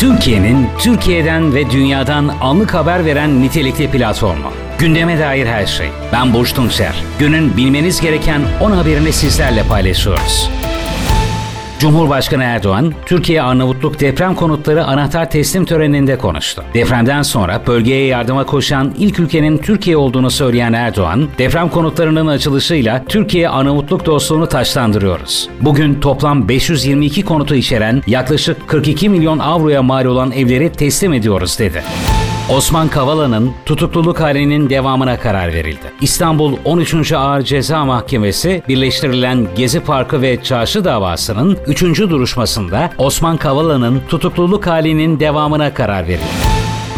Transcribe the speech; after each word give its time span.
Türkiye'nin 0.00 0.68
Türkiye'den 0.78 1.54
ve 1.54 1.70
dünyadan 1.70 2.30
anlık 2.40 2.74
haber 2.74 3.04
veren 3.04 3.42
nitelikli 3.42 3.90
platformu. 3.90 4.52
Gündeme 4.78 5.18
dair 5.18 5.46
her 5.46 5.66
şey. 5.66 5.88
Ben 6.12 6.34
Burç 6.34 6.52
Tunçer. 6.52 6.94
Günün 7.18 7.56
bilmeniz 7.56 8.00
gereken 8.00 8.42
10 8.60 8.70
haberini 8.70 9.12
sizlerle 9.12 9.62
paylaşıyoruz. 9.62 10.50
Cumhurbaşkanı 11.78 12.44
Erdoğan, 12.44 12.94
Türkiye 13.06 13.42
Arnavutluk 13.42 14.00
deprem 14.00 14.34
konutları 14.34 14.84
anahtar 14.84 15.30
teslim 15.30 15.64
töreninde 15.64 16.18
konuştu. 16.18 16.64
Depremden 16.74 17.22
sonra 17.22 17.62
bölgeye 17.66 18.06
yardıma 18.06 18.46
koşan 18.46 18.94
ilk 18.98 19.18
ülkenin 19.18 19.58
Türkiye 19.58 19.96
olduğunu 19.96 20.30
söyleyen 20.30 20.72
Erdoğan, 20.72 21.28
deprem 21.38 21.68
konutlarının 21.68 22.26
açılışıyla 22.26 23.04
Türkiye 23.08 23.48
Arnavutluk 23.48 24.06
dostluğunu 24.06 24.48
taşlandırıyoruz. 24.48 25.48
Bugün 25.60 25.94
toplam 25.94 26.48
522 26.48 27.24
konutu 27.24 27.54
içeren 27.54 28.02
yaklaşık 28.06 28.68
42 28.68 29.08
milyon 29.08 29.38
avroya 29.38 29.82
mal 29.82 30.04
olan 30.04 30.32
evleri 30.32 30.72
teslim 30.72 31.12
ediyoruz 31.12 31.58
dedi. 31.58 31.82
Osman 32.48 32.88
Kavala'nın 32.88 33.52
tutukluluk 33.66 34.20
halinin 34.20 34.70
devamına 34.70 35.20
karar 35.20 35.52
verildi. 35.52 35.92
İstanbul 36.00 36.56
13. 36.64 37.12
Ağır 37.12 37.42
Ceza 37.42 37.84
Mahkemesi 37.84 38.62
birleştirilen 38.68 39.46
Gezi 39.56 39.80
Parkı 39.80 40.22
ve 40.22 40.42
Çarşı 40.42 40.84
davasının 40.84 41.58
3. 41.66 41.82
duruşmasında 41.82 42.90
Osman 42.98 43.36
Kavala'nın 43.36 44.02
tutukluluk 44.08 44.66
halinin 44.66 45.20
devamına 45.20 45.74
karar 45.74 46.08
verildi. 46.08 46.24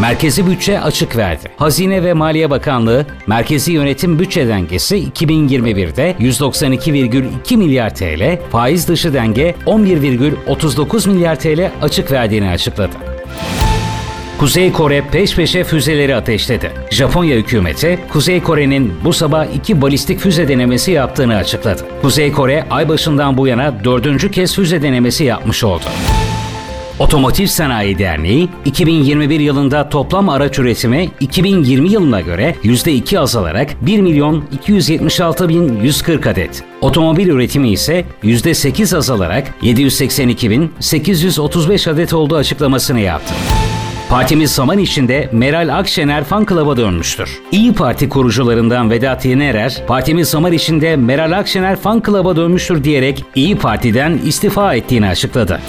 Merkezi 0.00 0.46
bütçe 0.46 0.80
açık 0.80 1.16
verdi. 1.16 1.50
Hazine 1.56 2.04
ve 2.04 2.12
Maliye 2.12 2.50
Bakanlığı 2.50 3.06
merkezi 3.26 3.72
yönetim 3.72 4.18
bütçe 4.18 4.48
dengesi 4.48 4.96
2021'de 4.96 6.16
192,2 6.20 7.56
milyar 7.56 7.94
TL, 7.94 8.38
faiz 8.50 8.88
dışı 8.88 9.14
denge 9.14 9.54
11,39 9.66 11.08
milyar 11.08 11.40
TL 11.40 11.70
açık 11.82 12.12
verdiğini 12.12 12.50
açıkladı. 12.50 13.09
Kuzey 14.40 14.72
Kore 14.72 15.04
peş 15.12 15.36
peşe 15.36 15.64
füzeleri 15.64 16.16
ateşledi. 16.16 16.72
Japonya 16.90 17.36
hükümeti, 17.36 17.98
Kuzey 18.08 18.42
Kore'nin 18.42 18.92
bu 19.04 19.12
sabah 19.12 19.46
iki 19.54 19.82
balistik 19.82 20.18
füze 20.18 20.48
denemesi 20.48 20.90
yaptığını 20.90 21.36
açıkladı. 21.36 21.82
Kuzey 22.02 22.32
Kore, 22.32 22.66
ay 22.70 22.88
başından 22.88 23.36
bu 23.36 23.46
yana 23.46 23.84
dördüncü 23.84 24.30
kez 24.30 24.54
füze 24.54 24.82
denemesi 24.82 25.24
yapmış 25.24 25.64
oldu. 25.64 25.84
Otomotiv 26.98 27.46
Sanayi 27.46 27.98
Derneği, 27.98 28.48
2021 28.64 29.40
yılında 29.40 29.88
toplam 29.88 30.28
araç 30.28 30.58
üretimi 30.58 31.10
2020 31.20 31.88
yılına 31.88 32.20
göre 32.20 32.56
%2 32.64 33.18
azalarak 33.18 33.70
1 33.80 34.00
milyon 34.00 34.44
276 34.52 35.48
bin 35.48 35.80
140 35.82 36.26
adet. 36.26 36.64
Otomobil 36.80 37.28
üretimi 37.28 37.70
ise 37.70 38.04
%8 38.24 38.96
azalarak 38.96 39.54
782 39.62 40.50
bin 40.50 40.72
835 40.80 41.88
adet 41.88 42.12
olduğu 42.12 42.36
açıklamasını 42.36 43.00
yaptı. 43.00 43.34
Partimiz 44.10 44.50
zaman 44.50 44.78
içinde 44.78 45.28
Meral 45.32 45.78
Akşener 45.78 46.24
fan 46.24 46.46
club'a 46.48 46.76
dönmüştür. 46.76 47.38
İyi 47.52 47.74
Parti 47.74 48.08
kurucularından 48.08 48.90
Vedat 48.90 49.24
Yenerer, 49.24 49.82
partimiz 49.86 50.28
zaman 50.28 50.52
içinde 50.52 50.96
Meral 50.96 51.32
Akşener 51.32 51.76
fan 51.76 52.02
club'a 52.06 52.36
dönmüştür 52.36 52.84
diyerek 52.84 53.24
İyi 53.34 53.58
Parti'den 53.58 54.18
istifa 54.24 54.74
ettiğini 54.74 55.08
açıkladı. 55.08 55.60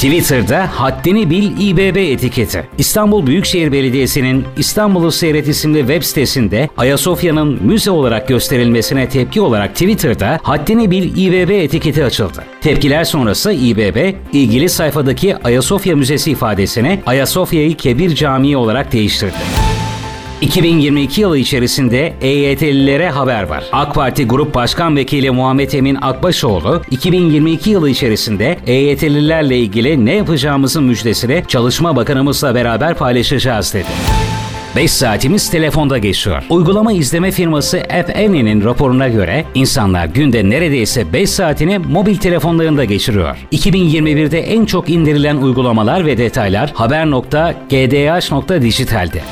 Twitter'da 0.00 0.80
haddini 0.80 1.30
bil 1.30 1.68
İBB 1.68 1.96
etiketi. 1.96 2.66
İstanbul 2.78 3.26
Büyükşehir 3.26 3.72
Belediyesi'nin 3.72 4.44
İstanbul'u 4.56 5.12
Seyret 5.12 5.48
isimli 5.48 5.78
web 5.78 6.02
sitesinde 6.02 6.68
Ayasofya'nın 6.76 7.62
müze 7.62 7.90
olarak 7.90 8.28
gösterilmesine 8.28 9.08
tepki 9.08 9.40
olarak 9.40 9.72
Twitter'da 9.72 10.40
haddini 10.42 10.90
bil 10.90 11.16
İBB 11.16 11.50
etiketi 11.50 12.04
açıldı. 12.04 12.44
Tepkiler 12.60 13.04
sonrası 13.04 13.52
İBB, 13.52 14.14
ilgili 14.32 14.68
sayfadaki 14.68 15.36
Ayasofya 15.36 15.96
Müzesi 15.96 16.30
ifadesini 16.30 17.00
Ayasofya'yı 17.06 17.76
Kebir 17.76 18.14
Camii 18.14 18.56
olarak 18.56 18.92
değiştirdi. 18.92 19.79
2022 20.40 21.20
yılı 21.20 21.38
içerisinde 21.38 22.14
EYT'lilere 22.20 23.10
haber 23.10 23.42
var. 23.42 23.64
AK 23.72 23.94
Parti 23.94 24.26
Grup 24.26 24.54
Başkan 24.54 24.96
Vekili 24.96 25.30
Muhammed 25.30 25.72
Emin 25.72 25.98
Akbaşoğlu, 26.02 26.82
2022 26.90 27.70
yılı 27.70 27.90
içerisinde 27.90 28.58
EYT'lilerle 28.66 29.58
ilgili 29.58 30.06
ne 30.06 30.14
yapacağımızın 30.14 30.84
müjdesini 30.84 31.44
Çalışma 31.48 31.96
Bakanımızla 31.96 32.54
beraber 32.54 32.94
paylaşacağız 32.94 33.74
dedi. 33.74 33.86
5 34.76 34.90
saatimiz 34.90 35.50
telefonda 35.50 35.98
geçiyor. 35.98 36.42
Uygulama 36.50 36.92
izleme 36.92 37.30
firması 37.30 37.82
Annie'nin 38.16 38.64
raporuna 38.64 39.08
göre 39.08 39.44
insanlar 39.54 40.06
günde 40.06 40.50
neredeyse 40.50 41.12
5 41.12 41.30
saatini 41.30 41.78
mobil 41.78 42.16
telefonlarında 42.16 42.84
geçiriyor. 42.84 43.36
2021'de 43.52 44.40
en 44.40 44.64
çok 44.64 44.90
indirilen 44.90 45.36
uygulamalar 45.36 46.06
ve 46.06 46.18
detaylar 46.18 46.72
haber.gdh.dijital'de. 46.74 49.22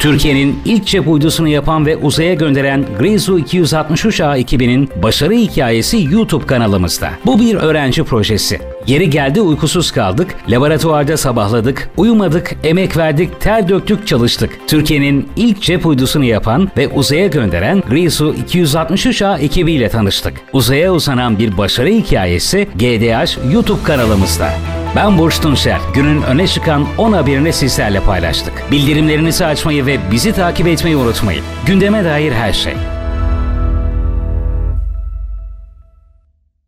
Türkiye'nin 0.00 0.58
ilk 0.64 0.86
cep 0.86 1.08
uydusunu 1.08 1.48
yapan 1.48 1.86
ve 1.86 1.96
uzaya 1.96 2.34
gönderen 2.34 2.86
Grizu 2.98 3.38
263A 3.38 4.38
ekibinin 4.38 4.90
başarı 5.02 5.32
hikayesi 5.32 6.08
YouTube 6.10 6.46
kanalımızda. 6.46 7.10
Bu 7.26 7.40
bir 7.40 7.54
öğrenci 7.54 8.04
projesi. 8.04 8.60
Yeri 8.86 9.10
geldi 9.10 9.40
uykusuz 9.40 9.90
kaldık, 9.90 10.36
laboratuvarda 10.48 11.16
sabahladık, 11.16 11.90
uyumadık, 11.96 12.56
emek 12.64 12.96
verdik, 12.96 13.40
ter 13.40 13.68
döktük, 13.68 14.06
çalıştık. 14.06 14.58
Türkiye'nin 14.66 15.28
ilk 15.36 15.62
cep 15.62 15.86
uydusunu 15.86 16.24
yapan 16.24 16.70
ve 16.76 16.88
uzaya 16.88 17.26
gönderen 17.26 17.82
Grizu 17.90 18.34
263A 18.48 19.40
ekibiyle 19.40 19.88
tanıştık. 19.88 20.34
Uzaya 20.52 20.92
uzanan 20.92 21.38
bir 21.38 21.58
başarı 21.58 21.88
hikayesi 21.88 22.68
GDH 22.74 23.52
YouTube 23.52 23.82
kanalımızda. 23.82 24.79
Ben 24.96 25.18
Burç 25.18 25.40
Tunçer. 25.40 25.80
Günün 25.94 26.22
öne 26.22 26.46
çıkan 26.46 26.86
10 26.98 27.12
haberini 27.12 27.52
sizlerle 27.52 28.00
paylaştık. 28.00 28.52
Bildirimlerinizi 28.70 29.46
açmayı 29.46 29.86
ve 29.86 29.98
bizi 30.10 30.32
takip 30.32 30.66
etmeyi 30.66 30.96
unutmayın. 30.96 31.44
Gündeme 31.66 32.04
dair 32.04 32.32
her 32.32 32.52
şey. 32.52 32.74